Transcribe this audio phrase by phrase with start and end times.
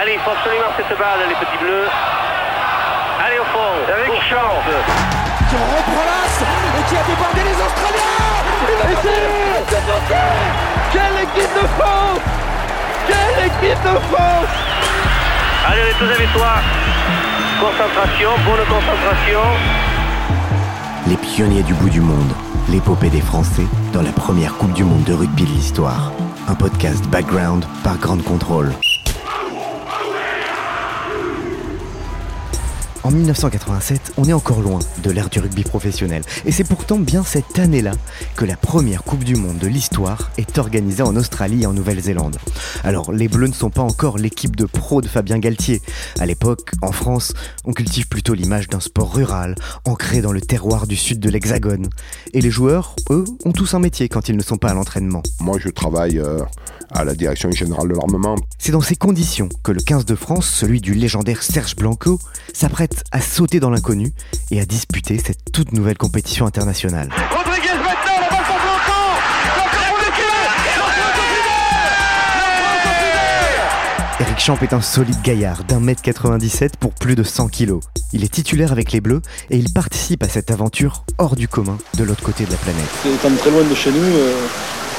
[0.00, 1.84] Allez, il faut absolument cette balle, les petits bleus.
[3.20, 4.64] Allez au fond, avec chance.
[5.50, 8.16] Qui reprend l'as et qui a débordé les Australiens
[10.90, 12.24] Quelle équipe de France
[13.08, 14.52] Quelle équipe de France
[15.68, 16.52] Allez, on est tous avec toi.
[17.60, 19.42] Concentration, bonne concentration.
[21.08, 22.32] Les pionniers du bout du monde,
[22.70, 26.10] l'épopée des Français dans la première Coupe du Monde de rugby de l'histoire.
[26.48, 28.72] Un podcast background par Grande Contrôle.
[33.02, 36.22] En 1987, on est encore loin de l'ère du rugby professionnel.
[36.44, 37.92] Et c'est pourtant bien cette année-là
[38.36, 42.36] que la première Coupe du Monde de l'histoire est organisée en Australie et en Nouvelle-Zélande.
[42.84, 45.80] Alors, les Bleus ne sont pas encore l'équipe de pro de Fabien Galtier.
[46.18, 47.32] À l'époque, en France,
[47.64, 49.54] on cultive plutôt l'image d'un sport rural,
[49.86, 51.88] ancré dans le terroir du sud de l'Hexagone.
[52.34, 55.22] Et les joueurs, eux, ont tous un métier quand ils ne sont pas à l'entraînement.
[55.40, 56.40] Moi, je travaille euh,
[56.92, 58.36] à la direction générale de l'armement.
[58.58, 62.18] C'est dans ces conditions que le 15 de France, celui du légendaire Serge Blanco,
[62.52, 64.12] s'apprête à sauter dans l'inconnu
[64.50, 67.10] et à disputer cette toute nouvelle compétition internationale.
[74.20, 77.80] Eric Champ est un solide gaillard d'un mètre 97 pour plus de 100 kilos.
[78.12, 81.78] Il est titulaire avec les Bleus et il participe à cette aventure hors du commun
[81.96, 82.84] de l'autre côté de la planète.
[83.06, 84.46] Étant très loin de chez nous, euh,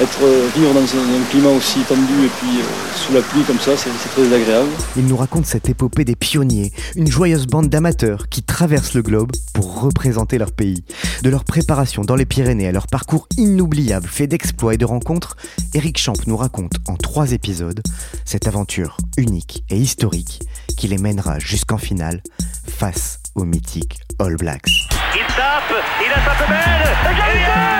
[0.00, 3.42] être euh, vivre dans un, un climat aussi tendu et puis euh, sous la pluie
[3.42, 4.70] comme ça, c'est c'est très agréable.
[4.96, 9.32] Il nous raconte cette épopée des pionniers, une joyeuse bande d'amateurs qui traversent le globe
[9.52, 10.84] pour représenter leur pays.
[11.22, 15.36] De leur préparation dans les Pyrénées à leur parcours inoubliable fait d'exploits et de rencontres,
[15.74, 17.82] Eric Champ nous raconte en trois épisodes
[18.24, 20.40] cette aventure unique et historique
[20.76, 22.22] qui les mènera jusqu'en finale
[22.66, 24.66] face aux mythiques All Blacks.
[25.14, 27.71] Il tape, il a sa belle.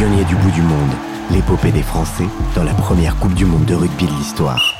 [0.00, 0.92] Pionniers du bout du monde,
[1.30, 4.79] l'épopée des Français dans la première Coupe du Monde de rugby de l'histoire.